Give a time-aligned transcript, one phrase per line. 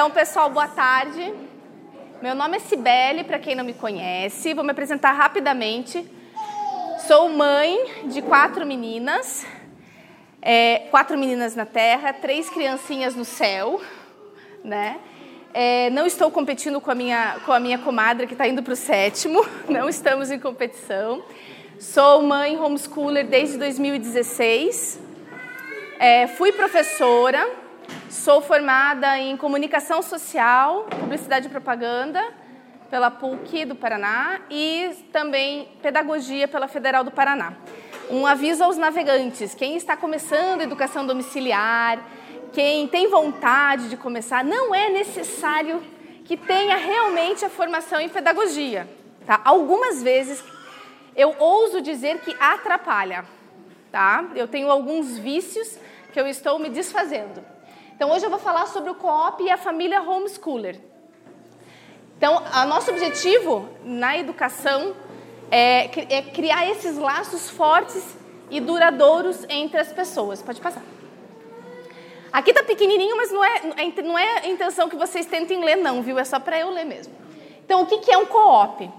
[0.00, 1.30] Então, pessoal, boa tarde.
[2.22, 4.54] Meu nome é Cibele, para quem não me conhece.
[4.54, 6.10] Vou me apresentar rapidamente.
[7.06, 9.46] Sou mãe de quatro meninas,
[10.40, 13.78] é, quatro meninas na Terra, três criancinhas no céu,
[14.64, 14.98] né?
[15.52, 18.72] É, não estou competindo com a minha, com a minha comadre que está indo para
[18.72, 21.22] o sétimo, não estamos em competição.
[21.78, 24.98] Sou mãe homeschooler desde 2016.
[25.98, 27.46] É, fui professora,
[28.08, 32.22] sou formada em comunicação social, publicidade e propaganda
[32.90, 37.54] pela PUC do Paraná e também pedagogia pela Federal do Paraná.
[38.10, 42.04] Um aviso aos navegantes: quem está começando educação domiciliar,
[42.52, 45.80] quem tem vontade de começar, não é necessário
[46.24, 48.88] que tenha realmente a formação em pedagogia.
[49.24, 49.40] Tá?
[49.44, 50.42] Algumas vezes
[51.16, 53.24] eu ouso dizer que atrapalha.
[53.92, 54.24] Tá?
[54.34, 55.78] Eu tenho alguns vícios
[56.12, 57.44] que eu estou me desfazendo.
[58.00, 60.80] Então hoje eu vou falar sobre o co-op e a família homeschooler.
[62.16, 64.96] Então, o nosso objetivo na educação
[65.50, 68.16] é, é criar esses laços fortes
[68.48, 70.40] e duradouros entre as pessoas.
[70.40, 70.82] Pode passar.
[72.32, 75.76] Aqui tá pequenininho, mas não é, é não é a intenção que vocês tentem ler,
[75.76, 76.18] não, viu?
[76.18, 77.12] É só para eu ler mesmo.
[77.62, 78.90] Então, o que, que é um co-op?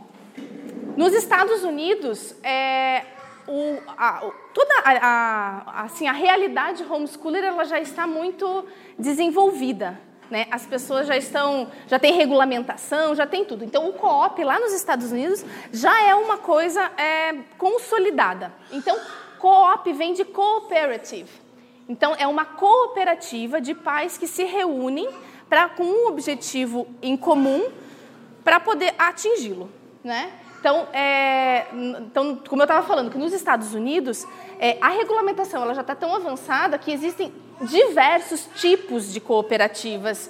[0.95, 3.03] Nos Estados Unidos, é,
[3.47, 8.66] o, a, toda a, a, assim, a realidade homeschooler ela já está muito
[8.97, 10.00] desenvolvida.
[10.30, 10.47] Né?
[10.50, 13.66] As pessoas já estão, já tem regulamentação, já tem tudo.
[13.66, 18.53] Então, o co-op lá nos Estados Unidos já é uma coisa é, consolidada.
[18.72, 18.97] Então,
[19.39, 21.30] co-op vem de cooperative.
[21.89, 25.09] Então, é uma cooperativa de pais que se reúnem
[25.50, 27.69] para com um objetivo em comum
[28.42, 29.69] para poder atingi-lo,
[30.02, 30.31] né?
[30.62, 34.28] Então, é, então, como eu estava falando, que nos Estados Unidos
[34.59, 40.30] é, a regulamentação ela já está tão avançada que existem diversos tipos de cooperativas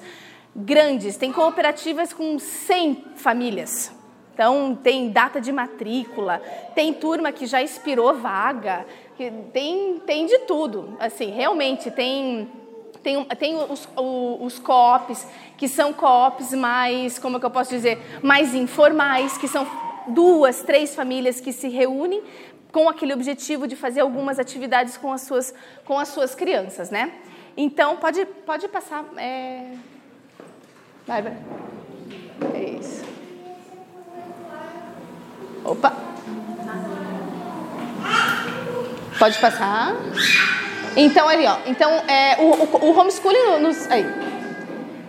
[0.56, 1.18] grandes.
[1.18, 3.92] Tem cooperativas com 100 famílias.
[4.34, 6.42] Então, tem data de matrícula,
[6.74, 8.86] tem turma que já expirou vaga,
[9.52, 10.96] tem, tem de tudo.
[10.98, 12.50] Assim, realmente, tem
[13.04, 18.00] tem, tem os, os co-ops, que são co-ops mais, como é que eu posso dizer,
[18.22, 19.66] mais informais, que são
[20.08, 22.22] duas, três famílias que se reúnem
[22.72, 25.54] com aquele objetivo de fazer algumas atividades com as suas,
[25.86, 27.12] com as suas crianças, né?
[27.56, 29.06] Então, pode, pode passar.
[29.18, 29.74] É...
[31.06, 31.38] Bárbara.
[32.54, 33.04] É isso.
[35.66, 35.94] Opa!
[39.20, 39.96] Pode passar.
[40.96, 41.58] Então, ali, ó.
[41.68, 43.90] Então, é, o, o, o homeschooling nos.
[43.92, 44.31] Aí.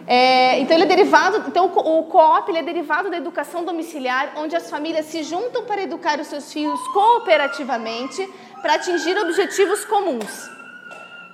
[0.06, 4.68] É, então ele é derivado, então o co-op é derivado da educação domiciliar, onde as
[4.68, 8.28] famílias se juntam para educar os seus filhos cooperativamente
[8.60, 10.50] para atingir objetivos comuns.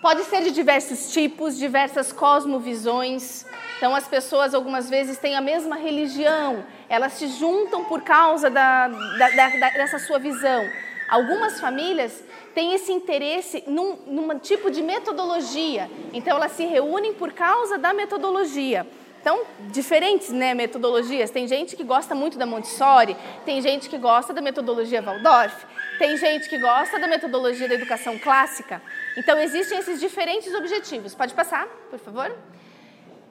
[0.01, 3.45] Pode ser de diversos tipos, diversas cosmovisões.
[3.77, 8.89] Então as pessoas algumas vezes têm a mesma religião, elas se juntam por causa da,
[8.89, 10.65] da, da, dessa sua visão.
[11.09, 12.23] Algumas famílias
[12.59, 17.95] têm esse interesse num, num tipo de metodologia, então elas se reúnem por causa da
[17.95, 18.85] metodologia.
[19.21, 21.31] Então, diferentes né, metodologias.
[21.31, 25.55] Tem gente que gosta muito da Montessori, tem gente que gosta da metodologia Waldorf,
[26.01, 28.83] tem gente que gosta da metodologia da educação clássica.
[29.17, 31.15] Então, existem esses diferentes objetivos.
[31.15, 32.35] Pode passar, por favor?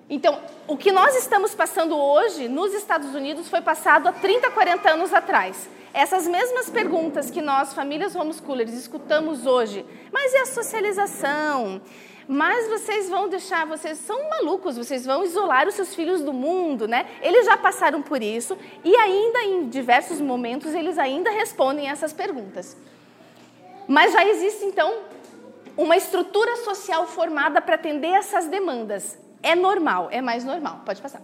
[0.09, 4.89] Então, o que nós estamos passando hoje nos Estados Unidos foi passado há 30, 40
[4.89, 5.69] anos atrás.
[5.93, 11.81] Essas mesmas perguntas que nós, famílias homeschoolers, escutamos hoje, mas e a socialização?
[12.25, 16.87] Mas vocês vão deixar, vocês são malucos, vocês vão isolar os seus filhos do mundo,
[16.87, 17.05] né?
[17.21, 22.77] Eles já passaram por isso e ainda em diversos momentos eles ainda respondem essas perguntas.
[23.87, 24.99] Mas já existe então
[25.75, 29.17] uma estrutura social formada para atender essas demandas.
[29.41, 30.81] É normal, é mais normal.
[30.85, 31.21] Pode passar.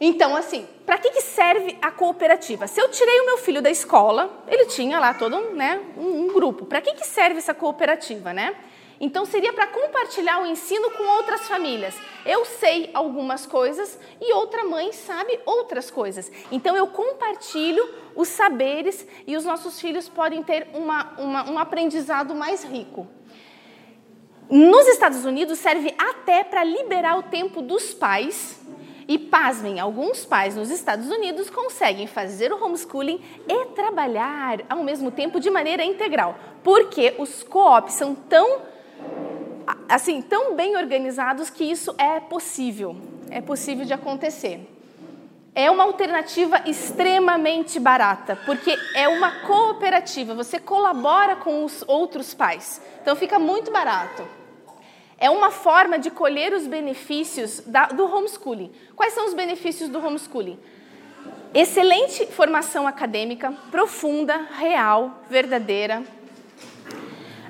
[0.00, 2.66] Então, assim, para que, que serve a cooperativa?
[2.66, 6.24] Se eu tirei o meu filho da escola, ele tinha lá todo um, né, um,
[6.24, 6.66] um grupo.
[6.66, 8.54] Para que, que serve essa cooperativa, né?
[8.98, 11.94] Então, seria para compartilhar o ensino com outras famílias.
[12.24, 16.30] Eu sei algumas coisas e outra mãe sabe outras coisas.
[16.50, 22.34] Então, eu compartilho os saberes e os nossos filhos podem ter uma, uma, um aprendizado
[22.34, 23.06] mais rico.
[24.48, 28.60] Nos Estados Unidos, serve até para liberar o tempo dos pais.
[29.08, 35.12] E pasmem, alguns pais nos Estados Unidos conseguem fazer o homeschooling e trabalhar ao mesmo
[35.12, 38.62] tempo de maneira integral, porque os co-ops são tão
[39.88, 42.96] assim, tão bem organizados que isso é possível,
[43.30, 44.75] é possível de acontecer.
[45.58, 52.78] É uma alternativa extremamente barata, porque é uma cooperativa, você colabora com os outros pais.
[53.00, 54.22] Então fica muito barato.
[55.18, 58.70] é uma forma de colher os benefícios da, do homeschooling.
[58.94, 60.58] Quais são os benefícios do homeschooling?
[61.54, 66.02] Excelente formação acadêmica, profunda, real, verdadeira.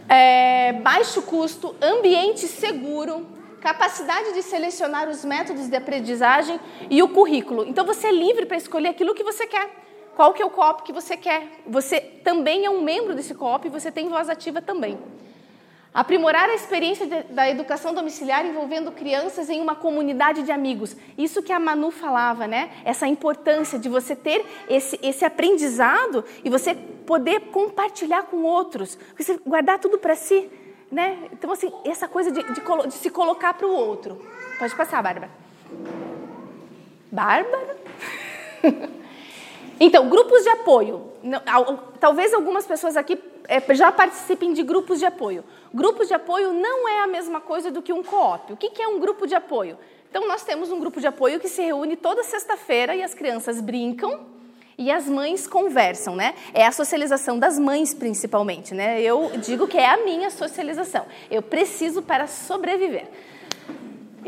[0.09, 3.27] É, baixo custo, ambiente seguro,
[3.61, 6.61] capacidade de selecionar os métodos de aprendizagem
[6.91, 7.65] e o currículo.
[7.67, 9.69] Então você é livre para escolher aquilo que você quer.
[10.15, 11.47] Qual que é o COP que você quer?
[11.67, 14.99] Você também é um membro desse COP e você tem voz ativa também.
[15.93, 20.95] Aprimorar a experiência de, da educação domiciliar envolvendo crianças em uma comunidade de amigos.
[21.17, 22.71] Isso que a Manu falava, né?
[22.85, 28.99] Essa importância de você ter esse, esse aprendizado e você poder compartilhar com outros.
[29.19, 30.51] Você guardar tudo para si,
[30.91, 31.29] né?
[31.33, 34.21] Então, assim, essa coisa de, de, de se colocar para o outro.
[34.59, 35.31] Pode passar, Bárbara.
[37.11, 37.77] Bárbara?
[39.81, 41.13] então, grupos de apoio.
[41.99, 43.19] Talvez algumas pessoas aqui
[43.49, 45.45] é, já participem de grupos de apoio.
[45.75, 48.53] Grupos de apoio não é a mesma coisa do que um co-op.
[48.53, 49.79] O que é um grupo de apoio?
[50.09, 53.61] Então, nós temos um grupo de apoio que se reúne toda sexta-feira e as crianças
[53.61, 54.36] brincam
[54.79, 56.35] e as mães conversam, né?
[56.53, 59.01] É a socialização das mães, principalmente, né?
[59.01, 61.07] Eu digo que é a minha socialização.
[61.31, 63.09] Eu preciso para sobreviver.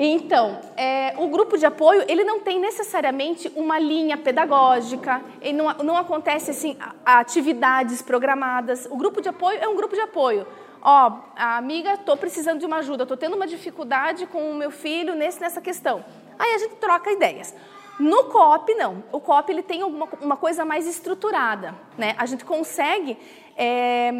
[0.01, 5.21] Então, é, o grupo de apoio, ele não tem necessariamente uma linha pedagógica,
[5.53, 8.87] não, não acontece assim, atividades programadas.
[8.89, 10.47] O grupo de apoio é um grupo de apoio.
[10.81, 14.71] Ó, oh, amiga, estou precisando de uma ajuda, estou tendo uma dificuldade com o meu
[14.71, 16.05] filho nesse, nessa questão.
[16.39, 17.53] Aí a gente troca ideias.
[17.99, 19.03] No COP, não.
[19.11, 21.75] O COP ele tem uma, coisa mais estruturada.
[21.97, 22.15] Né?
[22.17, 23.19] A gente consegue
[23.57, 24.13] é,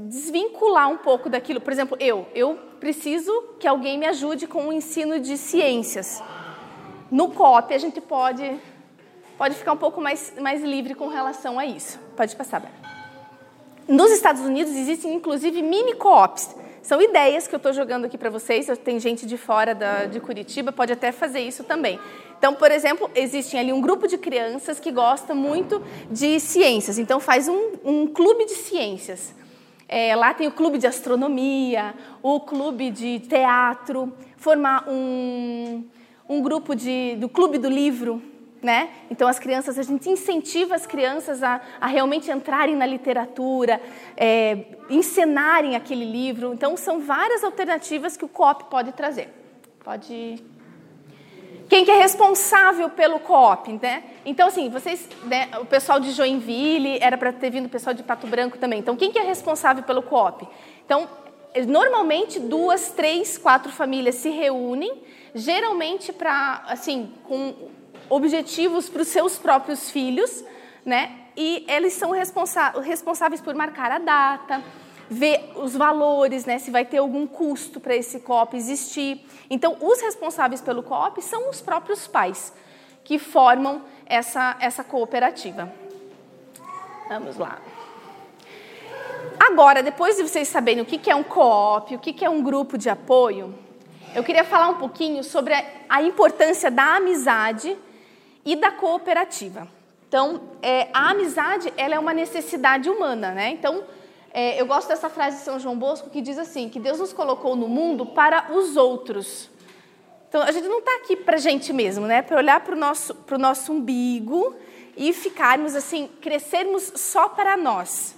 [0.00, 1.60] desvincular um pouco daquilo.
[1.60, 6.22] Por exemplo, eu, eu preciso que alguém me ajude com o ensino de ciências.
[7.10, 8.60] No COP, a gente pode,
[9.38, 11.98] pode ficar um pouco mais, mais livre com relação a isso.
[12.16, 12.82] Pode passar, Bárbara.
[13.88, 16.54] Nos Estados Unidos existem inclusive mini co-ops.
[16.82, 18.66] São ideias que eu estou jogando aqui para vocês.
[18.84, 21.98] Tem gente de fora da, de Curitiba, pode até fazer isso também.
[22.36, 25.80] Então, por exemplo, existe ali um grupo de crianças que gosta muito
[26.10, 26.98] de ciências.
[26.98, 29.32] Então, faz um, um clube de ciências.
[29.88, 35.84] É, lá tem o clube de astronomia, o clube de teatro, formar um,
[36.28, 38.20] um grupo de, do clube do livro,
[38.62, 38.90] né?
[39.10, 43.80] Então as crianças, a gente incentiva as crianças a, a realmente entrarem na literatura,
[44.16, 46.54] é, encenarem aquele livro.
[46.54, 49.28] Então são várias alternativas que o COP pode trazer.
[49.84, 50.40] Pode
[51.72, 54.04] quem que é responsável pelo COP, né?
[54.26, 58.02] Então, assim, vocês, né, o pessoal de Joinville, era para ter vindo o pessoal de
[58.02, 58.78] Pato Branco também.
[58.78, 60.46] Então, quem que é responsável pelo COP?
[60.84, 61.08] Então,
[61.66, 65.02] normalmente, duas, três, quatro famílias se reúnem,
[65.34, 67.54] geralmente para, assim, com
[68.08, 70.44] objetivos para os seus próprios filhos,
[70.84, 71.18] né?
[71.36, 74.62] E eles são responsa responsáveis por marcar a data,
[75.08, 79.26] ver os valores, né, se vai ter algum custo para esse COP existir.
[79.50, 82.52] Então, os responsáveis pelo COP são os próprios pais
[83.04, 85.72] que formam essa, essa cooperativa.
[87.08, 87.58] Vamos lá.
[89.38, 92.78] Agora, depois de vocês saberem o que é um COP, o que é um grupo
[92.78, 93.54] de apoio,
[94.14, 95.54] eu queria falar um pouquinho sobre
[95.88, 97.76] a importância da amizade
[98.44, 99.68] e da cooperativa.
[100.08, 103.50] Então, é, a amizade ela é uma necessidade humana, né?
[103.50, 103.82] Então,
[104.34, 107.12] é, eu gosto dessa frase de São João Bosco que diz assim: que Deus nos
[107.12, 109.50] colocou no mundo para os outros.
[110.28, 112.22] Então a gente não está aqui para a gente mesmo, né?
[112.22, 114.54] Para olhar para o nosso, nosso umbigo
[114.96, 118.14] e ficarmos assim, crescermos só para nós,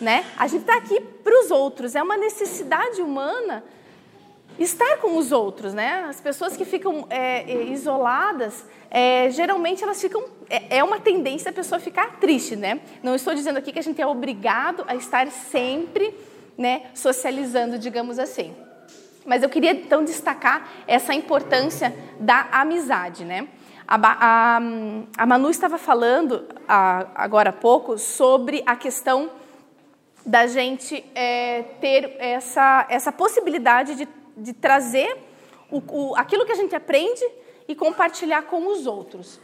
[0.00, 0.24] né?
[0.38, 1.94] A gente está aqui para os outros.
[1.94, 3.62] É uma necessidade humana
[4.58, 6.06] estar com os outros, né?
[6.08, 10.24] As pessoas que ficam é, é, isoladas, é, geralmente elas ficam.
[10.48, 12.80] É, é, uma tendência a pessoa ficar triste, né?
[13.02, 16.14] Não estou dizendo aqui que a gente é obrigado a estar sempre,
[16.56, 18.54] né, socializando, digamos assim.
[19.24, 23.48] Mas eu queria então destacar essa importância da amizade, né?
[23.86, 24.60] A, a,
[25.18, 29.30] a Manu estava falando a, agora há pouco sobre a questão
[30.24, 35.16] da gente é, ter essa, essa possibilidade de de trazer
[35.70, 37.24] o, o, aquilo que a gente aprende
[37.66, 39.40] e compartilhar com os outros.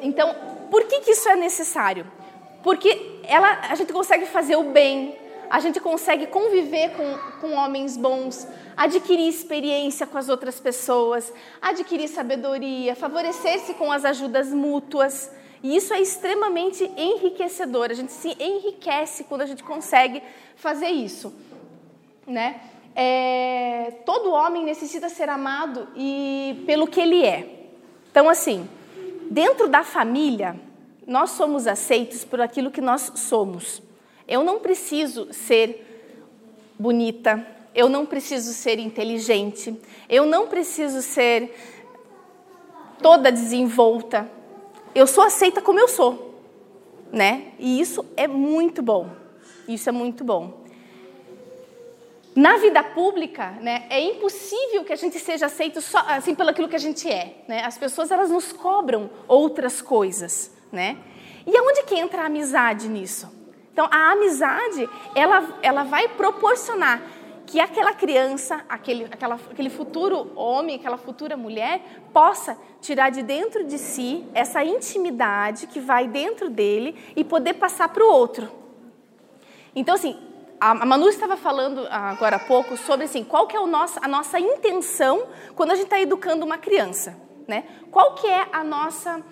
[0.00, 0.34] Então,
[0.70, 2.06] por que, que isso é necessário?
[2.62, 5.16] Porque ela, a gente consegue fazer o bem,
[5.50, 12.08] a gente consegue conviver com, com homens bons, adquirir experiência com as outras pessoas, adquirir
[12.08, 15.30] sabedoria, favorecer-se com as ajudas mútuas.
[15.62, 17.90] E isso é extremamente enriquecedor.
[17.90, 20.22] A gente se enriquece quando a gente consegue
[20.56, 21.34] fazer isso,
[22.26, 22.60] né?
[22.94, 27.68] É, todo homem necessita ser amado e pelo que ele é.
[28.10, 28.68] Então, assim,
[29.30, 30.56] dentro da família,
[31.06, 33.82] nós somos aceitos por aquilo que nós somos.
[34.26, 35.84] Eu não preciso ser
[36.78, 41.54] bonita, eu não preciso ser inteligente, eu não preciso ser
[43.02, 44.30] toda desenvolta.
[44.94, 46.40] Eu sou aceita como eu sou,
[47.12, 47.52] né?
[47.58, 49.10] E isso é muito bom.
[49.66, 50.63] Isso é muito bom.
[52.34, 56.68] Na vida pública, né, é impossível que a gente seja aceito só assim pelo aquilo
[56.68, 57.64] que a gente é, né?
[57.64, 60.96] As pessoas elas nos cobram outras coisas, né?
[61.46, 63.32] E aonde que entra a amizade nisso?
[63.72, 67.02] Então, a amizade, ela, ela vai proporcionar
[67.46, 73.64] que aquela criança, aquele, aquela, aquele futuro homem, aquela futura mulher, possa tirar de dentro
[73.64, 78.48] de si essa intimidade que vai dentro dele e poder passar para o outro.
[79.74, 80.16] Então, assim,
[80.70, 84.40] a Manu estava falando agora há pouco sobre assim, qual que é nosso, a nossa
[84.40, 87.14] intenção quando a gente está educando uma criança.
[87.46, 87.64] Né?
[87.90, 89.22] Qual que é a nossa,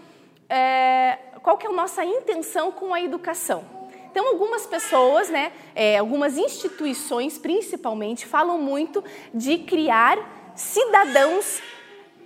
[0.47, 3.65] é, qual que é a nossa intenção com a educação?
[4.11, 11.63] Então, algumas pessoas, né, é, algumas instituições, principalmente, falam muito de criar cidadãos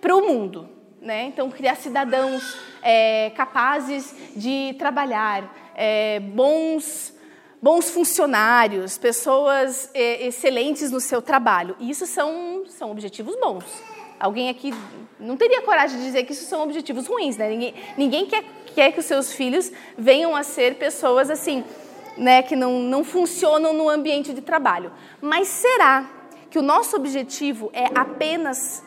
[0.01, 0.69] para o mundo.
[1.01, 1.27] Né?
[1.27, 7.16] Então, criar cidadãos é, capazes de trabalhar, é, bons,
[7.67, 11.75] bons funcionários, pessoas é, excelentes no seu trabalho.
[11.81, 13.65] E isso são, são objetivos bons.
[14.21, 14.73] Alguém aqui
[15.19, 17.49] não teria coragem de dizer que isso são objetivos ruins, né?
[17.49, 21.65] Ninguém, ninguém quer quer que os seus filhos venham a ser pessoas assim,
[22.17, 24.93] né, que não, não funcionam no ambiente de trabalho.
[25.21, 26.09] Mas será
[26.49, 28.85] que o nosso objetivo é apenas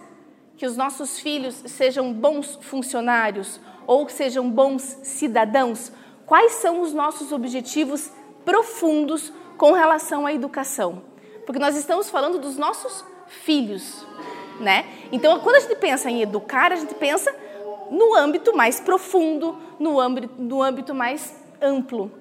[0.55, 5.91] que os nossos filhos sejam bons funcionários ou que sejam bons cidadãos?
[6.25, 8.11] Quais são os nossos objetivos
[8.49, 11.03] profundos com relação à educação?
[11.45, 14.03] Porque nós estamos falando dos nossos filhos,
[14.59, 14.87] né?
[15.11, 17.31] Então, quando a gente pensa em educar, a gente pensa
[17.91, 22.11] no âmbito mais profundo, no âmbito, no âmbito mais amplo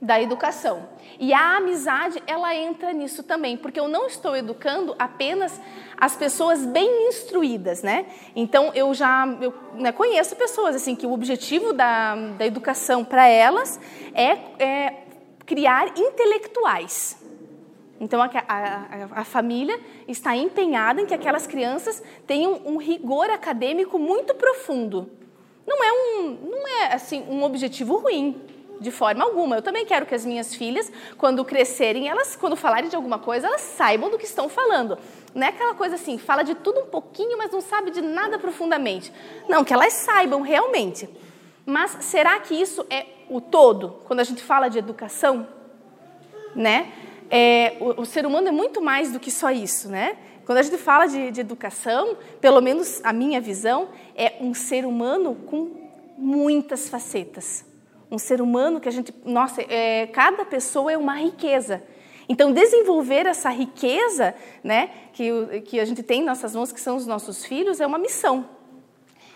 [0.00, 0.88] da educação.
[1.20, 5.60] E a amizade, ela entra nisso também, porque eu não estou educando apenas
[5.96, 8.06] as pessoas bem instruídas, né?
[8.34, 13.28] Então, eu já eu, né, conheço pessoas assim que o objetivo da, da educação para
[13.28, 13.78] elas
[14.12, 15.01] é, é,
[15.46, 17.16] criar intelectuais.
[18.00, 23.96] Então, a, a, a, família está empenhada em que aquelas crianças tenham um rigor acadêmico
[23.96, 25.08] muito profundo.
[25.64, 28.40] Não é um, não é assim um objetivo ruim,
[28.80, 29.56] de forma alguma.
[29.56, 33.46] Eu também quero que as minhas filhas, quando crescerem, elas, quando falarem de alguma coisa,
[33.46, 34.98] elas saibam do que estão falando.
[35.34, 38.38] Não é aquela coisa assim, fala de tudo um pouquinho, mas não sabe de nada
[38.38, 39.12] profundamente.
[39.48, 41.08] Não, que elas saibam realmente.
[41.64, 44.00] Mas será que isso é o todo?
[44.04, 45.46] Quando a gente fala de educação,
[46.54, 46.92] né?
[47.30, 50.16] É, o, o, ser humano é muito mais do que só isso, né?
[50.44, 54.84] Quando a gente fala de, de educação, pelo menos a minha visão, é um ser
[54.84, 55.70] humano com
[56.18, 57.64] muitas facetas.
[58.10, 61.82] Um ser humano que a gente, nossa, é, cada pessoa é uma riqueza.
[62.28, 66.96] Então, desenvolver essa riqueza né, que, que a gente tem em nossas mãos, que são
[66.96, 68.46] os nossos filhos, é uma missão.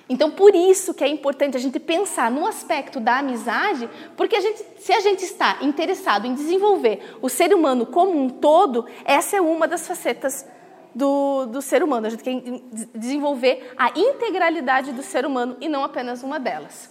[0.09, 4.41] Então, por isso que é importante a gente pensar no aspecto da amizade, porque a
[4.41, 9.37] gente, se a gente está interessado em desenvolver o ser humano como um todo, essa
[9.37, 10.47] é uma das facetas
[10.95, 12.07] do, do ser humano.
[12.07, 12.41] A gente quer
[12.95, 16.89] desenvolver a integralidade do ser humano e não apenas uma delas.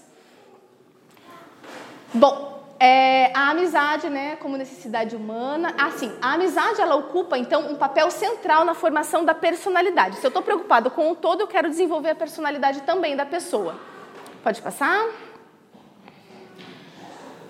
[2.13, 7.75] Bom, é, a amizade, né, como necessidade humana, assim, a amizade ela ocupa então um
[7.75, 10.17] papel central na formação da personalidade.
[10.17, 13.75] Se eu estou preocupado com o todo, eu quero desenvolver a personalidade também da pessoa.
[14.43, 15.07] Pode passar?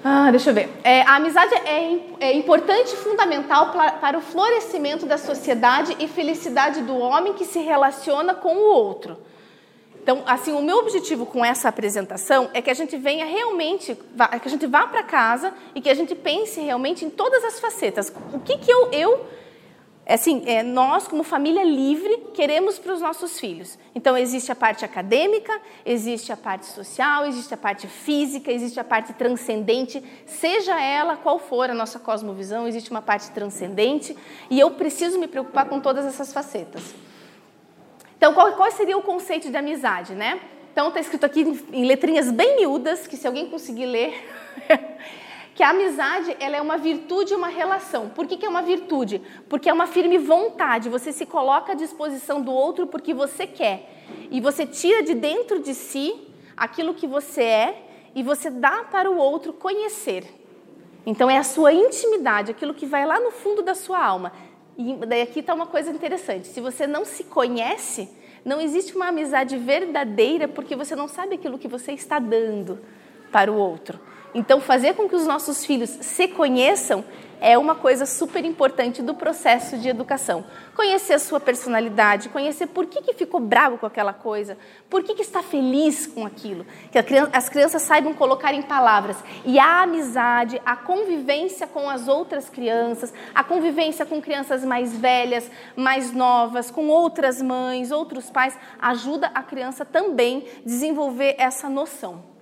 [0.03, 0.69] Ah, deixa eu ver.
[0.83, 6.07] É, a amizade é, é importante e fundamental pra, para o florescimento da sociedade e
[6.07, 9.17] felicidade do homem que se relaciona com o outro.
[10.05, 14.47] Então, assim, o meu objetivo com essa apresentação é que a gente venha realmente, que
[14.47, 18.13] a gente vá para casa e que a gente pense realmente em todas as facetas.
[18.31, 19.25] O que que eu, eu
[20.05, 23.79] assim, é, nós como família livre queremos para os nossos filhos.
[23.95, 28.83] Então, existe a parte acadêmica, existe a parte social, existe a parte física, existe a
[28.83, 34.15] parte transcendente, seja ela qual for a nossa cosmovisão, existe uma parte transcendente
[34.51, 36.93] e eu preciso me preocupar com todas essas facetas.
[38.17, 40.39] Então, qual, qual seria o conceito de amizade, né?
[40.71, 41.41] Então, está escrito aqui
[41.71, 44.13] em letrinhas bem miúdas, que se alguém conseguir ler,
[45.55, 48.09] que a amizade ela é uma virtude e uma relação.
[48.09, 49.21] Por que, que é uma virtude?
[49.47, 53.89] Porque é uma firme vontade, você se coloca à disposição do outro porque você quer.
[54.29, 59.09] E você tira de dentro de si aquilo que você é e você dá para
[59.09, 60.25] o outro conhecer.
[61.05, 64.33] Então, é a sua intimidade, aquilo que vai lá no fundo da sua alma.
[64.77, 66.47] E daí aqui está uma coisa interessante.
[66.47, 68.09] Se você não se conhece,
[68.43, 72.79] não existe uma amizade verdadeira porque você não sabe aquilo que você está dando
[73.31, 73.99] para o outro.
[74.33, 77.05] Então, fazer com que os nossos filhos se conheçam
[77.39, 80.45] é uma coisa super importante do processo de educação.
[80.75, 84.57] Conhecer a sua personalidade, conhecer por que, que ficou bravo com aquela coisa,
[84.89, 86.65] por que, que está feliz com aquilo.
[86.91, 89.17] Que criança, as crianças saibam colocar em palavras.
[89.45, 95.49] E a amizade, a convivência com as outras crianças, a convivência com crianças mais velhas,
[95.75, 102.34] mais novas, com outras mães, outros pais, ajuda a criança também a desenvolver essa noção.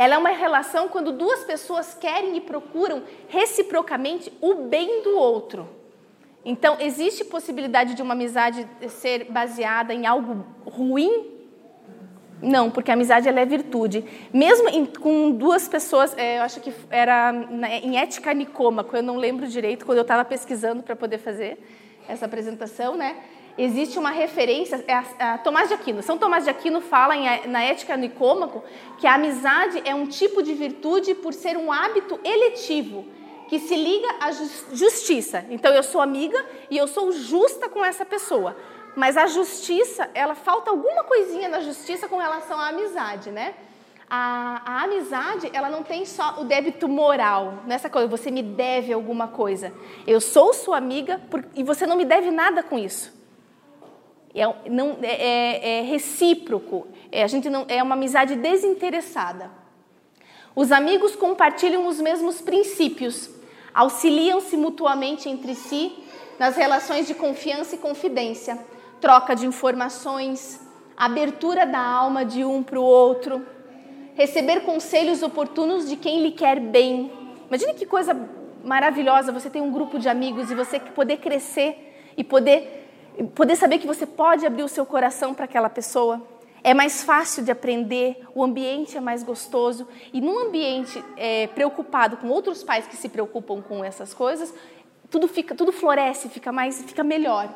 [0.00, 5.68] Ela é uma relação quando duas pessoas querem e procuram reciprocamente o bem do outro.
[6.42, 11.26] Então, existe possibilidade de uma amizade ser baseada em algo ruim?
[12.40, 14.02] Não, porque a amizade ela é virtude.
[14.32, 17.34] Mesmo em, com duas pessoas, é, eu acho que era
[17.82, 21.58] em ética nicômaco, eu não lembro direito, quando eu estava pesquisando para poder fazer
[22.08, 23.16] essa apresentação, né?
[23.56, 26.02] Existe uma referência, é a, a Tomás de Aquino.
[26.02, 28.62] São Tomás de Aquino fala em, na Ética Nicômaco
[28.98, 33.04] que a amizade é um tipo de virtude por ser um hábito eletivo
[33.48, 34.30] que se liga à
[34.72, 35.44] justiça.
[35.50, 38.56] Então eu sou amiga e eu sou justa com essa pessoa.
[38.94, 43.54] Mas a justiça, ela falta alguma coisinha na justiça com relação à amizade, né?
[44.08, 48.92] A, a, amizade, ela não tem só o débito moral, nessa coisa, você me deve
[48.92, 49.72] alguma coisa.
[50.06, 53.19] Eu sou sua amiga por, e você não me deve nada com isso.
[54.34, 59.50] É, não, é, é, é recíproco, é, a gente não, é uma amizade desinteressada.
[60.54, 63.30] Os amigos compartilham os mesmos princípios,
[63.74, 65.92] auxiliam-se mutuamente entre si
[66.38, 68.58] nas relações de confiança e confidência,
[69.00, 70.60] troca de informações,
[70.96, 73.44] abertura da alma de um para o outro,
[74.14, 77.12] receber conselhos oportunos de quem lhe quer bem.
[77.48, 78.16] Imagine que coisa
[78.64, 82.79] maravilhosa você ter um grupo de amigos e você poder crescer e poder
[83.24, 86.22] poder saber que você pode abrir o seu coração para aquela pessoa.
[86.62, 89.88] É mais fácil de aprender, o ambiente é mais gostoso.
[90.12, 94.52] E num ambiente é, preocupado com outros pais que se preocupam com essas coisas,
[95.10, 97.48] tudo, fica, tudo floresce, fica, mais, fica melhor.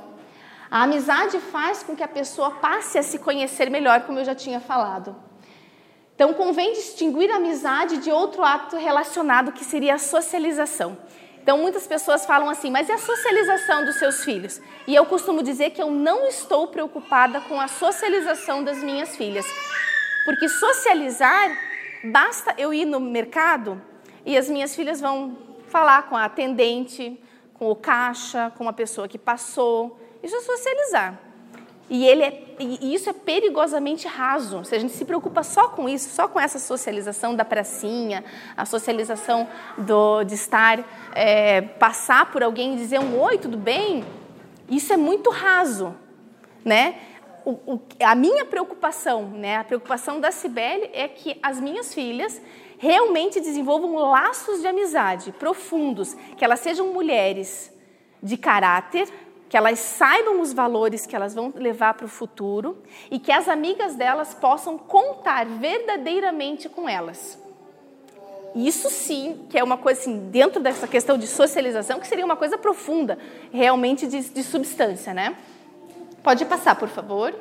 [0.70, 4.34] A amizade faz com que a pessoa passe a se conhecer melhor, como eu já
[4.34, 5.14] tinha falado.
[6.14, 10.96] Então, convém distinguir a amizade de outro ato relacionado, que seria a socialização.
[11.44, 14.62] Então, muitas pessoas falam assim, mas e a socialização dos seus filhos?
[14.86, 19.44] E eu costumo dizer que eu não estou preocupada com a socialização das minhas filhas.
[20.24, 21.54] Porque socializar,
[22.02, 23.78] basta eu ir no mercado
[24.24, 25.36] e as minhas filhas vão
[25.68, 30.00] falar com a atendente, com o caixa, com uma pessoa que passou.
[30.22, 31.20] Isso é socializar.
[31.88, 34.64] E, ele é, e isso é perigosamente raso.
[34.64, 38.24] Se a gente se preocupa só com isso, só com essa socialização da pracinha,
[38.56, 40.82] a socialização do, de estar,
[41.14, 44.04] é, passar por alguém e dizer um oi, tudo bem,
[44.68, 45.94] isso é muito raso,
[46.64, 46.96] né?
[47.44, 52.40] O, o, a minha preocupação, né, a preocupação da Cibele é que as minhas filhas
[52.78, 57.70] realmente desenvolvam laços de amizade profundos, que elas sejam mulheres
[58.22, 59.06] de caráter,
[59.54, 63.48] que elas saibam os valores que elas vão levar para o futuro e que as
[63.48, 67.38] amigas delas possam contar verdadeiramente com elas.
[68.52, 72.34] Isso sim, que é uma coisa assim, dentro dessa questão de socialização, que seria uma
[72.34, 73.16] coisa profunda,
[73.52, 75.36] realmente de, de substância, né?
[76.20, 77.32] Pode passar, por favor.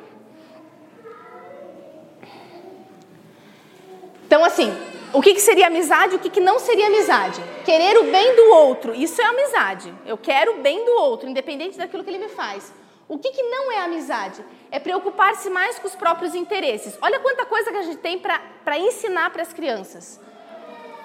[4.24, 4.72] Então, assim,
[5.14, 7.40] o que, que seria amizade e o que, que não seria amizade.
[7.64, 9.94] Querer o bem do outro, isso é amizade.
[10.04, 12.74] Eu quero o bem do outro, independente daquilo que ele me faz.
[13.06, 14.44] O que, que não é amizade?
[14.72, 16.98] É preocupar-se mais com os próprios interesses.
[17.00, 20.20] Olha quanta coisa que a gente tem para ensinar para as crianças.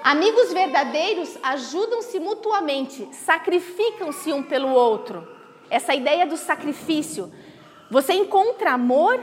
[0.04, 5.28] Amigos verdadeiros ajudam-se mutuamente, sacrificam-se um pelo outro.
[5.69, 7.32] Essa ideia do sacrifício.
[7.91, 9.22] Você encontra amor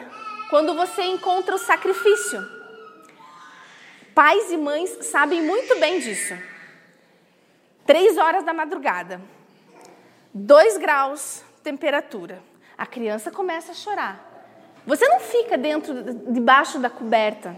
[0.49, 2.56] quando você encontra o sacrifício.
[4.17, 6.33] Pais e mães sabem muito bem disso.
[7.85, 9.21] Três horas da madrugada,
[10.33, 12.43] dois graus temperatura.
[12.79, 14.17] A criança começa a chorar.
[14.87, 15.93] Você não fica dentro,
[16.33, 17.55] debaixo da coberta.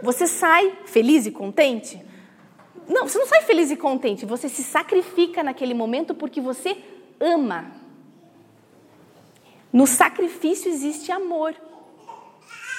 [0.00, 2.00] Você sai feliz e contente?
[2.86, 4.24] Não, você não sai feliz e contente.
[4.24, 6.78] Você se sacrifica naquele momento porque você
[7.18, 7.72] ama.
[9.72, 11.52] No sacrifício existe amor.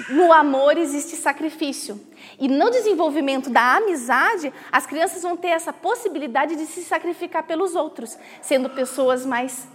[0.10, 2.00] No amor existe sacrifício.
[2.40, 7.76] E no desenvolvimento da amizade, as crianças vão ter essa possibilidade de se sacrificar pelos
[7.76, 9.68] outros, sendo pessoas mais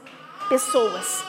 [0.49, 1.25] pessoas.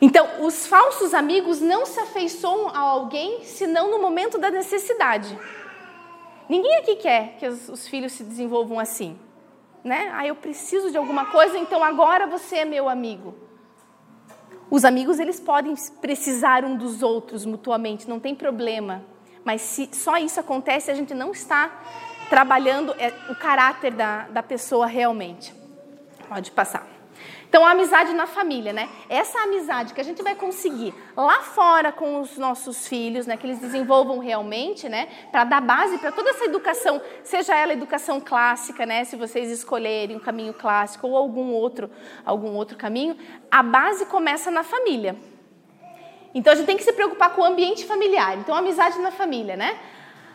[0.00, 5.38] Então, os falsos amigos não se afeiçoam a alguém senão no momento da necessidade.
[6.48, 9.18] Ninguém aqui quer que os, filhos se desenvolvam assim.
[9.84, 10.10] Né?
[10.14, 13.49] Ah, eu preciso de alguma coisa, então agora você é meu amigo.
[14.70, 19.02] Os amigos eles podem precisar um dos outros mutuamente, não tem problema.
[19.44, 21.70] Mas se só isso acontece, a gente não está
[22.28, 25.52] trabalhando é, o caráter da, da pessoa realmente.
[26.28, 26.99] Pode passar.
[27.50, 28.88] Então, a amizade na família, né?
[29.08, 33.36] Essa amizade que a gente vai conseguir lá fora com os nossos filhos, né?
[33.36, 35.08] Que eles desenvolvam realmente, né?
[35.32, 39.02] Para dar base para toda essa educação, seja ela educação clássica, né?
[39.02, 41.90] Se vocês escolherem um caminho clássico ou algum outro,
[42.24, 43.16] algum outro caminho,
[43.50, 45.16] a base começa na família.
[46.32, 48.38] Então, a gente tem que se preocupar com o ambiente familiar.
[48.38, 49.76] Então, a amizade na família, né?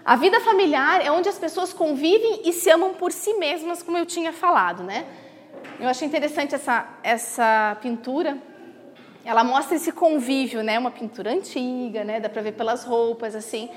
[0.03, 3.97] A vida familiar é onde as pessoas convivem e se amam por si mesmas, como
[3.97, 5.05] eu tinha falado, né?
[5.79, 8.37] Eu achei interessante essa, essa pintura.
[9.25, 10.79] Ela mostra esse convívio, né?
[10.79, 12.19] Uma pintura antiga, né?
[12.19, 13.69] Dá para ver pelas roupas, assim.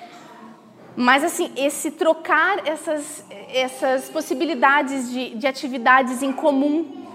[0.94, 7.07] Mas, assim, esse trocar essas, essas possibilidades de, de atividades em comum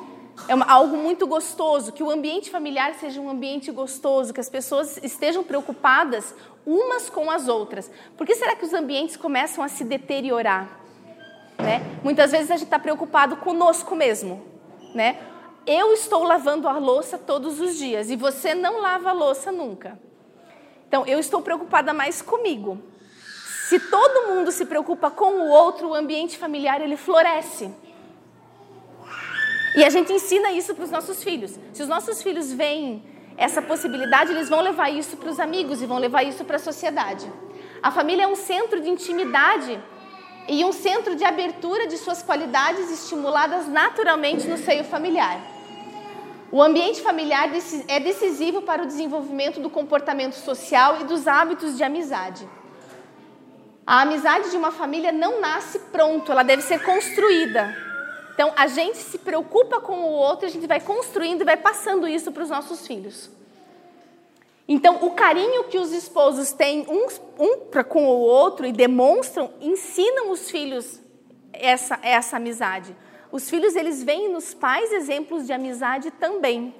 [0.47, 4.49] é uma, algo muito gostoso, que o ambiente familiar seja um ambiente gostoso, que as
[4.49, 6.33] pessoas estejam preocupadas
[6.65, 7.89] umas com as outras.
[8.17, 10.79] Por que será que os ambientes começam a se deteriorar?
[11.57, 11.81] Né?
[12.03, 14.52] Muitas vezes a gente está preocupado conosco mesmo
[14.93, 15.17] né?
[15.65, 19.97] Eu estou lavando a louça todos os dias e você não lava a louça nunca.
[20.87, 22.81] Então, eu estou preocupada mais comigo.
[23.69, 27.73] Se todo mundo se preocupa com o outro, o ambiente familiar ele floresce.
[29.75, 31.57] E a gente ensina isso para os nossos filhos.
[31.71, 33.03] Se os nossos filhos veem
[33.37, 36.59] essa possibilidade, eles vão levar isso para os amigos e vão levar isso para a
[36.59, 37.31] sociedade.
[37.81, 39.81] A família é um centro de intimidade
[40.47, 45.39] e um centro de abertura de suas qualidades estimuladas naturalmente no seio familiar.
[46.51, 47.49] O ambiente familiar
[47.87, 52.47] é decisivo para o desenvolvimento do comportamento social e dos hábitos de amizade.
[53.85, 57.75] A amizade de uma família não nasce pronto, ela deve ser construída.
[58.33, 62.07] Então, a gente se preocupa com o outro, a gente vai construindo e vai passando
[62.07, 63.29] isso para os nossos filhos.
[64.67, 69.53] Então, o carinho que os esposos têm uns, um para com o outro e demonstram,
[69.59, 71.01] ensinam os filhos
[71.51, 72.95] essa, essa amizade.
[73.31, 76.73] Os filhos, eles veem nos pais exemplos de amizade também.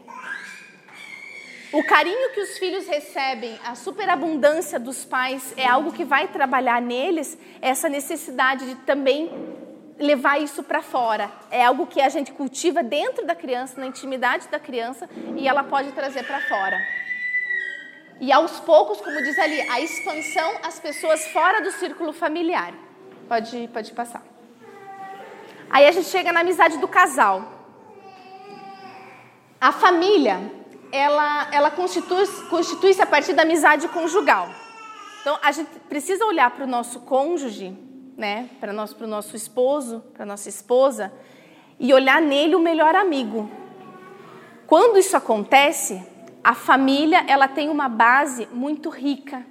[1.74, 6.80] O carinho que os filhos recebem, a superabundância dos pais, é algo que vai trabalhar
[6.80, 9.32] neles essa necessidade de também
[9.98, 11.32] levar isso para fora.
[11.50, 15.64] É algo que a gente cultiva dentro da criança, na intimidade da criança, e ela
[15.64, 16.78] pode trazer para fora.
[18.26, 22.74] E aos poucos, como diz ali, a expansão às pessoas fora do círculo familiar.
[23.28, 24.24] Pode, pode passar.
[25.70, 27.52] Aí a gente chega na amizade do casal.
[29.60, 30.40] A família,
[30.90, 34.50] ela, ela constitui-se constitui a partir da amizade conjugal.
[35.20, 37.78] Então, a gente precisa olhar para o nosso cônjuge,
[38.16, 41.12] né, para o nosso, nosso esposo, para a nossa esposa,
[41.78, 43.52] e olhar nele o melhor amigo.
[44.66, 46.13] Quando isso acontece,
[46.44, 49.46] a família ela tem uma base muito rica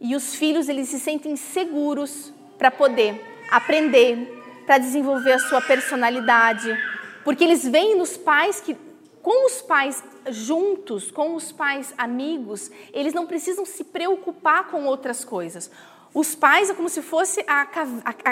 [0.00, 3.20] e os filhos eles se sentem seguros para poder
[3.50, 6.76] aprender, para desenvolver a sua personalidade,
[7.24, 8.76] porque eles veem nos pais que
[9.22, 15.24] com os pais juntos, com os pais amigos, eles não precisam se preocupar com outras
[15.24, 15.70] coisas.
[16.14, 17.66] Os pais é como se fosse a,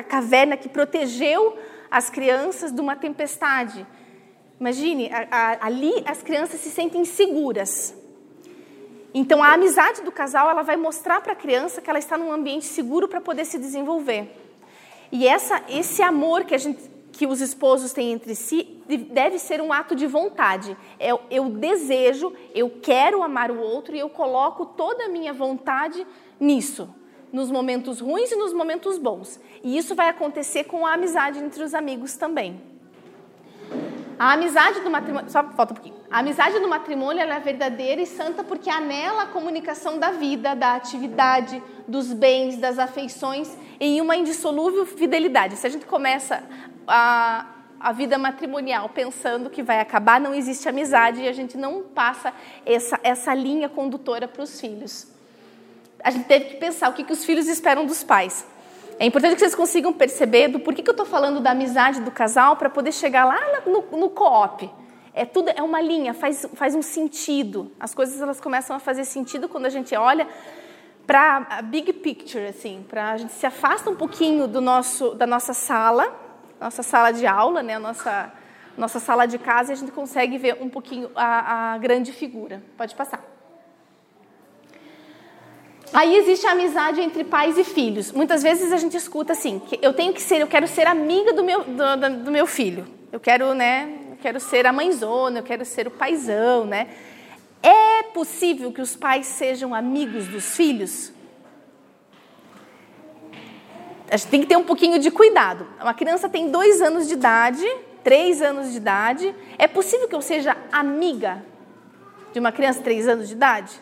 [0.03, 1.59] caverna que protegeu
[1.91, 3.87] as crianças de uma tempestade.
[4.59, 7.95] Imagine, a, a, ali as crianças se sentem seguras.
[9.13, 12.33] Então, a amizade do casal ela vai mostrar para a criança que ela está num
[12.33, 14.31] ambiente seguro para poder se desenvolver.
[15.11, 19.73] E essa, esse amor que, gente, que os esposos têm entre si deve ser um
[19.73, 20.77] ato de vontade.
[21.01, 25.33] Eu, é, eu desejo, eu quero amar o outro e eu coloco toda a minha
[25.33, 26.07] vontade
[26.39, 26.89] nisso,
[27.33, 29.41] nos momentos ruins e nos momentos bons.
[29.63, 32.76] E isso vai acontecer com a amizade entre os amigos também.
[34.19, 35.97] A amizade do matrimônio, só falta um pouquinho.
[36.11, 40.75] A amizade do matrimônio é verdadeira e santa porque anela a comunicação da vida, da
[40.75, 45.57] atividade, dos bens, das afeições em uma indissolúvel fidelidade.
[45.57, 46.43] Se a gente começa
[46.89, 47.47] a,
[47.79, 52.33] a vida matrimonial pensando que vai acabar, não existe amizade e a gente não passa
[52.65, 55.09] essa, essa linha condutora para os filhos.
[56.03, 58.47] A gente teve que pensar o que, que os filhos esperam dos pais.
[58.99, 62.11] É importante que vocês consigam perceber do porquê que eu estou falando da amizade do
[62.11, 64.71] casal para poder chegar lá no, no co-op.
[65.13, 67.71] É tudo é uma linha, faz, faz um sentido.
[67.79, 70.27] As coisas elas começam a fazer sentido quando a gente olha
[71.07, 75.27] para a big picture, assim, para a gente se afasta um pouquinho do nosso da
[75.27, 76.13] nossa sala,
[76.61, 78.33] nossa sala de aula, né, nossa
[78.77, 82.63] nossa sala de casa e a gente consegue ver um pouquinho a, a grande figura.
[82.77, 83.36] Pode passar.
[85.93, 88.13] Aí existe a amizade entre pais e filhos.
[88.13, 91.33] Muitas vezes a gente escuta assim, que eu tenho que ser, eu quero ser amiga
[91.33, 92.87] do meu, do, do meu filho.
[93.13, 96.89] Eu quero, né, eu quero ser a mãezona, eu quero ser o paizão, né?
[97.63, 101.13] É possível que os pais sejam amigos dos filhos?
[104.11, 105.67] a gente tem que ter um pouquinho de cuidado.
[105.81, 107.65] Uma criança tem dois anos de idade,
[108.05, 109.35] três anos de idade.
[109.59, 111.45] É possível que eu seja amiga
[112.33, 113.73] de uma criança de três anos de idade?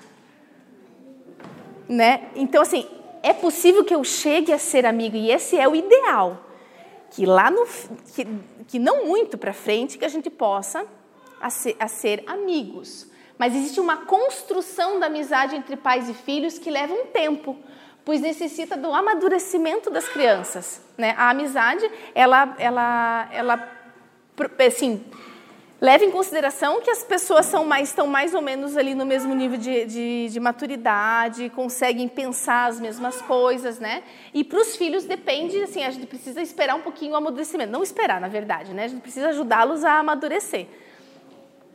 [1.88, 2.28] Né?
[2.34, 2.86] Então, assim,
[3.22, 6.44] é possível que eu chegue a ser amigo, e esse é o ideal.
[7.10, 7.66] Que lá no.
[8.14, 8.26] que,
[8.66, 10.86] que não muito para frente, que a gente possa
[11.40, 13.06] a ser, a ser amigos.
[13.38, 17.56] Mas existe uma construção da amizade entre pais e filhos que leva um tempo,
[18.04, 20.80] pois necessita do amadurecimento das crianças.
[20.96, 21.14] Né?
[21.18, 23.70] A amizade, ela, ela, ela,
[24.66, 25.04] assim,
[25.84, 29.34] leva em consideração que as pessoas são mais, estão mais ou menos ali no mesmo
[29.34, 34.02] nível de, de, de maturidade, conseguem pensar as mesmas coisas, né?
[34.32, 37.70] E para os filhos depende, assim, a gente precisa esperar um pouquinho o amadurecimento.
[37.70, 38.84] Não esperar, na verdade, né?
[38.84, 40.68] A gente precisa ajudá-los a amadurecer.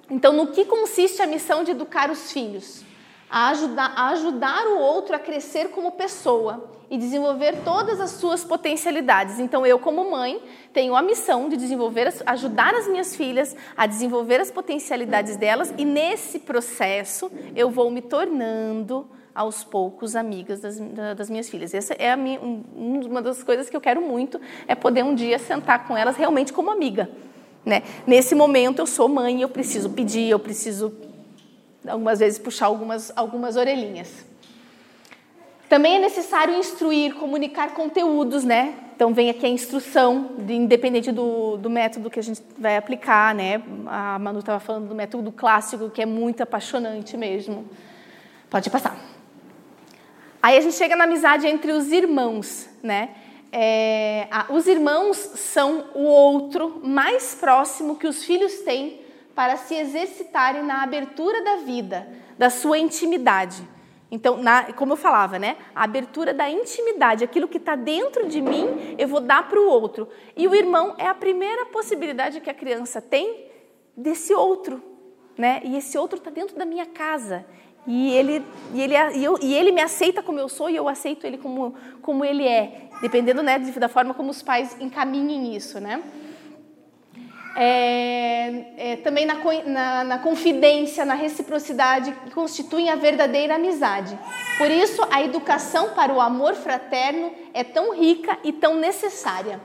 [0.09, 2.83] Então, no que consiste a missão de educar os filhos?
[3.29, 8.43] A ajudar, a ajudar o outro a crescer como pessoa e desenvolver todas as suas
[8.43, 9.39] potencialidades.
[9.39, 10.41] Então, eu, como mãe,
[10.73, 15.85] tenho a missão de desenvolver, ajudar as minhas filhas a desenvolver as potencialidades delas, e
[15.85, 20.79] nesse processo eu vou me tornando aos poucos amigas das,
[21.15, 21.73] das minhas filhas.
[21.73, 25.87] Essa é minha, uma das coisas que eu quero muito, é poder um dia sentar
[25.87, 27.09] com elas realmente como amiga.
[27.63, 27.83] Né?
[28.07, 30.91] Nesse momento eu sou mãe, eu preciso pedir, eu preciso
[31.87, 34.25] algumas vezes puxar algumas, algumas orelhinhas.
[35.67, 38.73] Também é necessário instruir, comunicar conteúdos, né?
[38.95, 43.35] Então vem aqui a instrução, de, independente do, do método que a gente vai aplicar,
[43.35, 43.61] né?
[43.85, 47.69] A Manu estava falando do método clássico, que é muito apaixonante mesmo.
[48.49, 48.97] Pode passar.
[50.41, 53.09] Aí a gente chega na amizade entre os irmãos, né?
[53.51, 58.98] é, a, os irmãos são o outro mais próximo que os filhos têm
[59.39, 62.06] para se exercitarem na abertura da vida,
[62.38, 63.65] da sua intimidade.
[64.12, 65.56] Então, na, como eu falava, né?
[65.73, 69.65] A abertura da intimidade, aquilo que está dentro de mim, eu vou dar para o
[69.65, 70.10] outro.
[70.36, 73.45] E o irmão é a primeira possibilidade que a criança tem
[73.95, 74.84] desse outro,
[75.38, 75.62] né?
[75.63, 77.45] E esse outro está dentro da minha casa.
[77.88, 80.89] E ele, e, ele, e, eu, e ele me aceita como eu sou e eu
[80.89, 85.80] aceito ele como, como ele é, dependendo né, da forma como os pais encaminhem isso.
[85.80, 86.04] Né?
[87.55, 89.35] É, é, também na,
[89.65, 94.17] na, na, confidência, na reciprocidade, que constituem a verdadeira amizade.
[94.57, 99.59] Por isso, a educação para o amor fraterno é tão rica e tão necessária.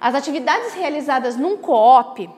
[0.00, 2.28] As atividades realizadas num co-op,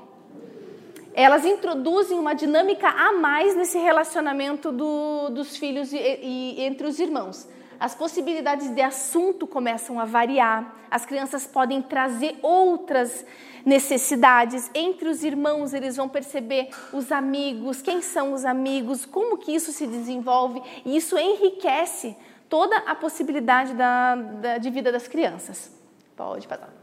[1.12, 7.00] elas introduzem uma dinâmica a mais nesse relacionamento do, dos filhos e, e, entre os
[7.00, 7.48] irmãos.
[7.80, 13.24] As possibilidades de assunto começam a variar, as crianças podem trazer outras
[13.64, 14.70] necessidades.
[14.74, 19.72] Entre os irmãos, eles vão perceber os amigos, quem são os amigos, como que isso
[19.72, 22.16] se desenvolve, e isso enriquece
[22.48, 25.70] toda a possibilidade da, da de vida das crianças.
[26.16, 26.78] Pode passar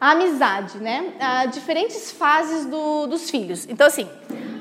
[0.00, 1.12] a amizade, né?
[1.52, 3.68] Diferentes fases do, dos filhos.
[3.68, 4.08] Então, assim,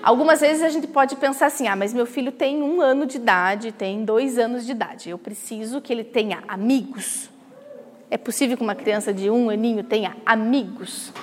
[0.03, 3.15] algumas vezes a gente pode pensar assim: ah, mas meu filho tem um ano de
[3.15, 7.29] idade, tem dois anos de idade, eu preciso que ele tenha amigos.
[8.11, 11.13] É possível que uma criança de um aninho tenha amigos?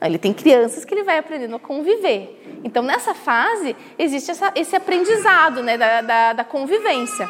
[0.00, 2.60] Ele tem crianças que ele vai aprendendo a conviver.
[2.64, 7.28] Então, nessa fase, existe essa, esse aprendizado né, da, da, da convivência.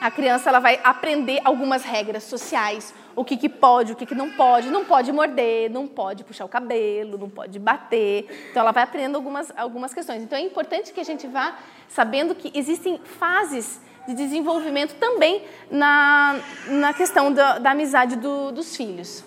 [0.00, 4.14] A criança ela vai aprender algumas regras sociais, o que, que pode, o que, que
[4.14, 4.70] não pode.
[4.70, 8.48] Não pode morder, não pode puxar o cabelo, não pode bater.
[8.50, 10.22] Então, ela vai aprendendo algumas, algumas questões.
[10.22, 11.56] Então, é importante que a gente vá
[11.88, 18.74] sabendo que existem fases de desenvolvimento também na, na questão da, da amizade do, dos
[18.74, 19.22] filhos.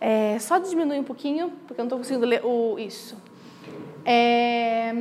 [0.00, 3.16] É, só diminuir um pouquinho, porque eu não estou conseguindo ler o, isso.
[4.04, 4.92] É,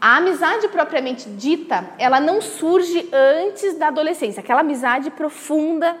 [0.00, 4.40] a amizade propriamente dita, ela não surge antes da adolescência.
[4.40, 5.96] Aquela amizade profunda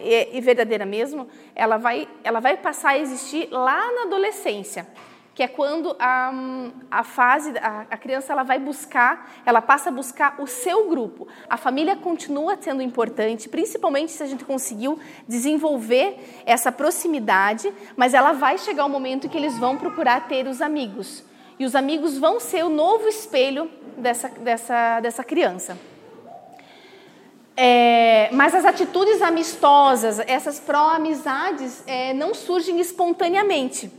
[0.00, 4.86] e, e verdadeira mesmo, ela vai, ela vai passar a existir lá na adolescência,
[5.38, 6.32] que é quando a,
[6.90, 11.28] a fase, a, a criança ela vai buscar, ela passa a buscar o seu grupo.
[11.48, 14.98] A família continua sendo importante, principalmente se a gente conseguiu
[15.28, 20.60] desenvolver essa proximidade, mas ela vai chegar um momento que eles vão procurar ter os
[20.60, 21.22] amigos.
[21.56, 25.78] E os amigos vão ser o novo espelho dessa, dessa, dessa criança.
[27.56, 33.97] É, mas as atitudes amistosas, essas pró-amizades, é, não surgem espontaneamente.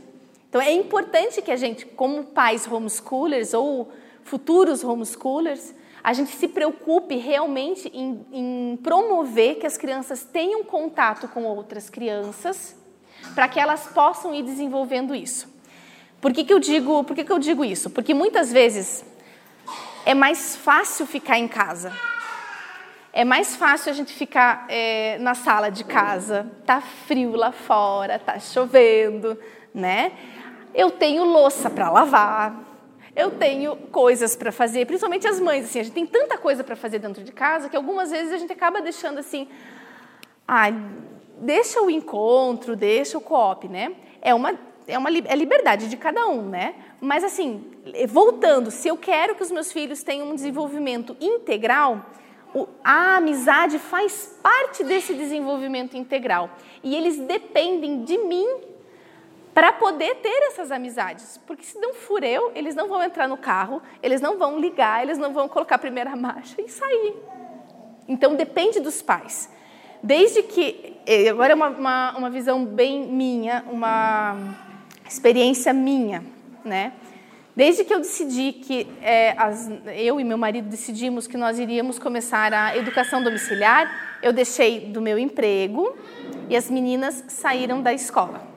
[0.50, 3.90] Então é importante que a gente, como pais homeschoolers ou
[4.24, 11.28] futuros homeschoolers, a gente se preocupe realmente em, em promover que as crianças tenham contato
[11.28, 12.76] com outras crianças,
[13.32, 15.48] para que elas possam ir desenvolvendo isso.
[16.20, 17.88] Por que, que, eu digo, por que, que eu digo isso?
[17.88, 19.04] Porque muitas vezes
[20.04, 21.92] é mais fácil ficar em casa
[23.12, 26.50] é mais fácil a gente ficar é, na sala de casa.
[26.64, 29.36] Tá frio lá fora, tá chovendo,
[29.74, 30.12] né?
[30.74, 32.70] Eu tenho louça para lavar,
[33.14, 35.64] eu tenho coisas para fazer, principalmente as mães.
[35.64, 38.38] Assim, a gente tem tanta coisa para fazer dentro de casa que algumas vezes a
[38.38, 39.48] gente acaba deixando assim,
[40.46, 40.74] ai,
[41.38, 43.92] deixa o encontro, deixa o co-op, né?
[44.22, 46.74] É uma é uma é liberdade de cada um, né?
[47.00, 47.64] Mas assim,
[48.08, 52.04] voltando, se eu quero que os meus filhos tenham um desenvolvimento integral,
[52.82, 56.50] a amizade faz parte desse desenvolvimento integral.
[56.82, 58.46] E eles dependem de mim
[59.60, 61.38] para poder ter essas amizades.
[61.46, 65.02] Porque se não for eu, eles não vão entrar no carro, eles não vão ligar,
[65.02, 67.14] eles não vão colocar a primeira marcha e sair.
[68.08, 69.50] Então depende dos pais.
[70.02, 70.96] Desde que.
[71.28, 74.34] Agora é uma, uma, uma visão bem minha, uma
[75.06, 76.24] experiência minha,
[76.64, 76.94] né?
[77.54, 81.98] Desde que eu decidi que é, as, eu e meu marido decidimos que nós iríamos
[81.98, 85.94] começar a educação domiciliar, eu deixei do meu emprego
[86.48, 88.49] e as meninas saíram da escola.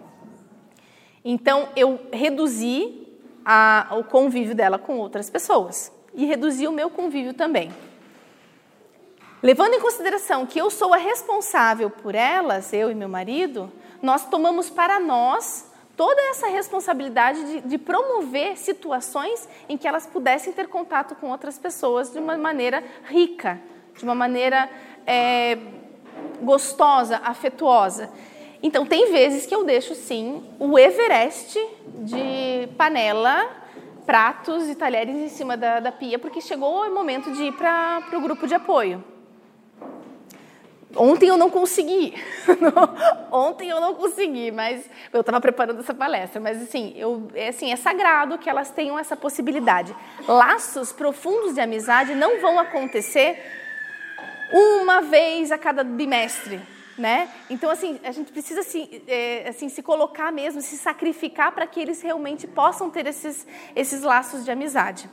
[1.23, 3.07] Então eu reduzi
[3.45, 7.71] a, o convívio dela com outras pessoas e reduzi o meu convívio também.
[9.41, 14.25] Levando em consideração que eu sou a responsável por elas, eu e meu marido, nós
[14.25, 20.67] tomamos para nós toda essa responsabilidade de, de, promover situações em que elas pudessem ter
[20.67, 23.61] contato com outras pessoas de uma maneira rica,
[23.95, 24.69] de uma maneira
[25.05, 25.57] é,
[26.41, 28.09] gostosa, afetuosa.
[28.63, 33.45] Então, tem vezes que eu deixo, sim, o Everest de panela,
[34.05, 38.01] pratos e talheres em cima da, da pia, porque chegou o momento de ir para
[38.13, 39.03] o grupo de apoio.
[40.95, 42.13] Ontem eu não consegui.
[43.31, 46.39] Ontem eu não consegui, mas eu estava preparando essa palestra.
[46.39, 49.93] Mas assim, eu, é, assim, é sagrado que elas tenham essa possibilidade.
[50.27, 53.43] Laços profundos de amizade não vão acontecer
[54.53, 56.61] uma vez a cada bimestre.
[56.97, 57.29] Né?
[57.49, 61.79] Então, assim, a gente precisa assim, é, assim, se colocar mesmo, se sacrificar para que
[61.79, 65.09] eles realmente possam ter esses, esses laços de amizade.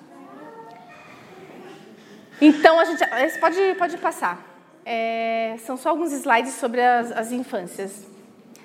[2.38, 3.02] Então, a gente.
[3.40, 4.50] Pode, pode passar
[4.84, 8.06] é, são só alguns slides sobre as, as infâncias.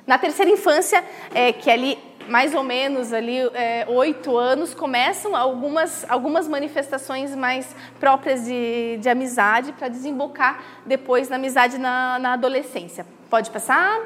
[0.07, 5.35] Na terceira infância, é, que é ali mais ou menos ali é, oito anos, começam
[5.35, 12.33] algumas, algumas manifestações mais próprias de, de amizade para desembocar depois na amizade na, na
[12.33, 13.05] adolescência.
[13.29, 14.01] Pode passar?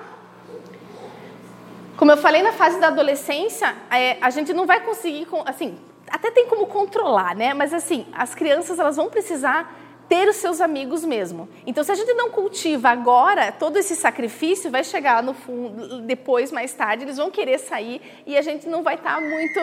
[1.98, 5.78] Como eu falei na fase da adolescência, é, a gente não vai conseguir, assim,
[6.10, 7.54] até tem como controlar, né?
[7.54, 9.76] Mas assim, as crianças elas vão precisar
[10.10, 11.48] ter os seus amigos mesmo.
[11.66, 16.52] Então, se a gente não cultiva agora, todo esse sacrifício vai chegar no fundo, depois,
[16.52, 19.60] mais tarde, eles vão querer sair e a gente não vai estar muito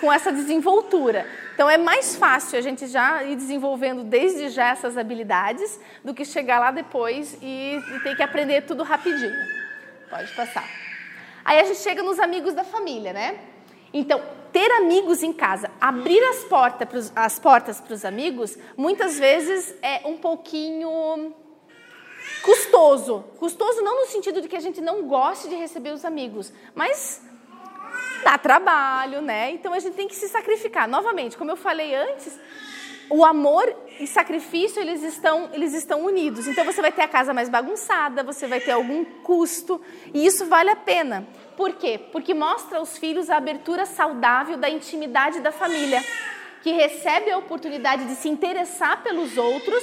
[0.00, 1.26] com essa desenvoltura.
[1.54, 6.24] Então, é mais fácil a gente já ir desenvolvendo desde já essas habilidades do que
[6.24, 9.36] chegar lá depois e, e ter que aprender tudo rapidinho.
[10.08, 10.68] Pode passar.
[11.44, 13.38] Aí a gente chega nos amigos da família, né?
[13.96, 14.20] Então,
[14.52, 19.72] ter amigos em casa, abrir as, porta pros, as portas para os amigos, muitas vezes
[19.80, 21.32] é um pouquinho
[22.42, 23.24] custoso.
[23.38, 27.22] Custoso não no sentido de que a gente não goste de receber os amigos, mas
[28.24, 29.52] dá trabalho, né?
[29.52, 30.88] Então a gente tem que se sacrificar.
[30.88, 32.36] Novamente, como eu falei antes,
[33.10, 36.46] o amor e sacrifício eles estão, eles estão unidos.
[36.46, 39.80] Então você vai ter a casa mais bagunçada, você vai ter algum custo,
[40.12, 41.26] e isso vale a pena.
[41.56, 42.00] Por quê?
[42.10, 46.02] Porque mostra aos filhos a abertura saudável da intimidade da família,
[46.62, 49.82] que recebe a oportunidade de se interessar pelos outros,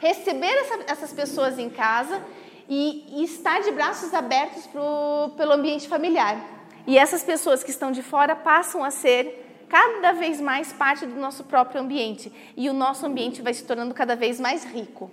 [0.00, 2.22] receber essa, essas pessoas em casa
[2.68, 6.38] e, e estar de braços abertos pro, pelo ambiente familiar.
[6.86, 11.18] E essas pessoas que estão de fora passam a ser cada vez mais parte do
[11.18, 15.10] nosso próprio ambiente e o nosso ambiente vai se tornando cada vez mais rico.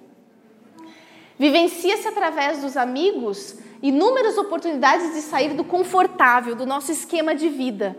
[1.38, 7.96] Vivencia-se através dos amigos inúmeras oportunidades de sair do confortável, do nosso esquema de vida.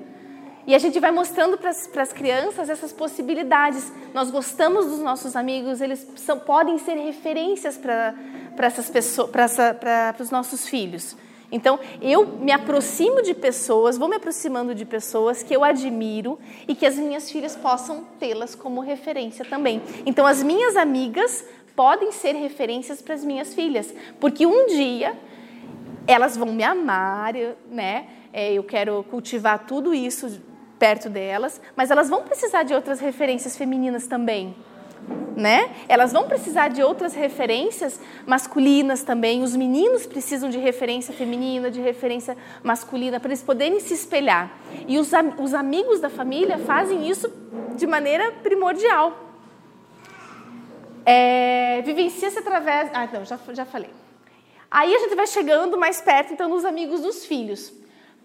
[0.66, 3.92] E a gente vai mostrando para as crianças essas possibilidades.
[4.12, 8.14] Nós gostamos dos nossos amigos, eles são, podem ser referências para
[8.56, 11.16] para os nossos filhos.
[11.50, 16.74] Então, eu me aproximo de pessoas, vou me aproximando de pessoas que eu admiro e
[16.74, 19.80] que as minhas filhas possam tê-las como referência também.
[20.04, 21.44] Então, as minhas amigas
[21.74, 25.16] podem ser referências para as minhas filhas, porque um dia
[26.06, 27.34] elas vão me amar,
[27.70, 28.06] né?
[28.32, 30.40] É, eu quero cultivar tudo isso
[30.78, 34.54] perto delas, mas elas vão precisar de outras referências femininas também
[35.36, 35.70] né?
[35.88, 39.42] Elas vão precisar de outras referências masculinas também.
[39.42, 44.50] Os meninos precisam de referência feminina, de referência masculina, para eles poderem se espelhar.
[44.88, 47.30] E os, os amigos da família fazem isso
[47.76, 49.24] de maneira primordial.
[51.04, 52.90] É, Vivencia-se através.
[52.92, 53.90] Ah, não, já, já falei.
[54.70, 57.72] Aí a gente vai chegando mais perto, então, nos amigos dos filhos.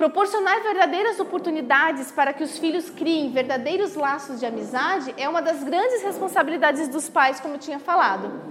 [0.01, 5.63] Proporcionar verdadeiras oportunidades para que os filhos criem verdadeiros laços de amizade é uma das
[5.63, 8.41] grandes responsabilidades dos pais, como eu tinha falado.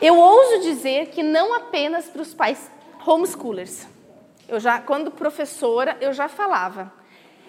[0.00, 2.70] Eu ouso dizer que não apenas para os pais
[3.06, 3.86] homeschoolers.
[4.48, 6.90] Eu já, quando professora, eu já falava.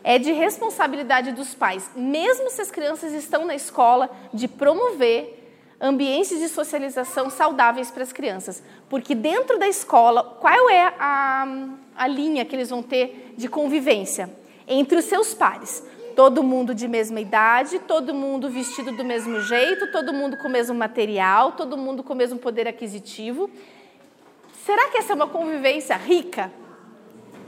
[0.04, 5.45] É de responsabilidade dos pais, mesmo se as crianças estão na escola, de promover
[5.80, 8.64] ambientes de socialização saudáveis para as crianças.
[8.90, 11.48] Porque dentro da escola, qual é a,
[11.96, 14.30] a linha que eles vão ter de convivência?
[14.68, 15.84] Entre os seus pares.
[16.16, 20.52] Todo mundo de mesma idade, todo mundo vestido do mesmo jeito, todo mundo com o
[20.52, 23.50] mesmo material, todo mundo com o mesmo poder aquisitivo.
[24.66, 26.52] Será que essa é uma convivência rica?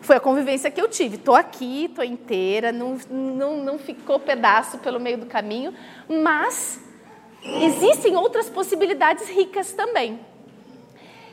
[0.01, 1.15] Foi a convivência que eu tive.
[1.15, 5.73] Estou aqui, estou inteira, não, não, não ficou pedaço pelo meio do caminho,
[6.07, 6.79] mas
[7.63, 10.19] existem outras possibilidades ricas também.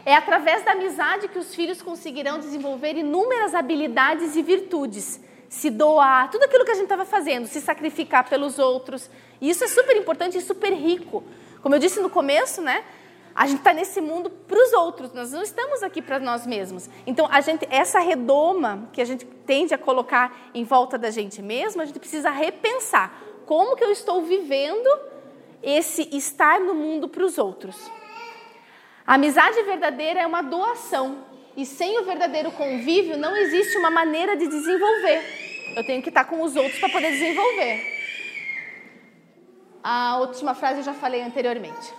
[0.06, 5.20] É através da amizade que os filhos conseguirão desenvolver inúmeras habilidades e virtudes.
[5.48, 9.08] Se doar, tudo aquilo que a gente estava fazendo, se sacrificar pelos outros.
[9.40, 11.24] E isso é super importante e super rico.
[11.62, 12.84] Como eu disse no começo, né?
[13.34, 16.88] A gente está nesse mundo para os outros, nós não estamos aqui para nós mesmos.
[17.04, 21.42] Então, a gente, essa redoma que a gente tende a colocar em volta da gente
[21.42, 24.88] mesmo, a gente precisa repensar como que eu estou vivendo
[25.64, 27.76] esse estar no mundo para os outros.
[29.06, 31.24] A amizade verdadeira é uma doação.
[31.56, 35.22] E sem o verdadeiro convívio, não existe uma maneira de desenvolver.
[35.76, 37.94] Eu tenho que estar com os outros para poder desenvolver.
[39.82, 41.92] A última frase eu já falei anteriormente.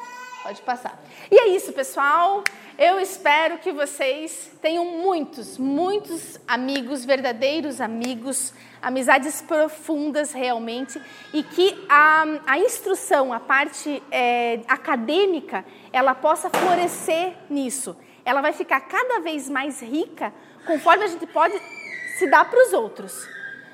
[0.46, 1.04] Pode passar.
[1.32, 2.44] E é isso, pessoal.
[2.78, 11.02] Eu espero que vocês tenham muitos, muitos amigos, verdadeiros amigos, amizades profundas realmente,
[11.34, 17.98] e que a, a instrução, a parte é, acadêmica, ela possa florescer nisso.
[18.24, 20.32] Ela vai ficar cada vez mais rica
[20.68, 21.60] conforme a gente pode
[22.20, 23.28] se dar para os outros.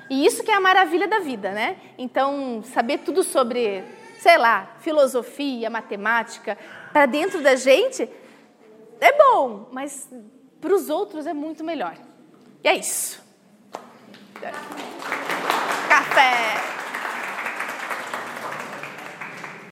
[0.08, 1.76] E isso que é a maravilha da vida, né?
[1.98, 3.84] Então, saber tudo sobre
[4.22, 6.56] sei lá, filosofia, matemática,
[6.92, 8.08] para dentro da gente
[9.00, 10.08] é bom, mas
[10.60, 11.96] para os outros é muito melhor.
[12.62, 13.20] E é isso.
[15.88, 16.54] Café!